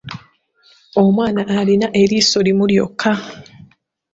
Omwana 1.01 1.41
alina 1.59 1.87
eriiso 2.01 2.39
limu 2.45 2.63
lyokka. 2.71 3.13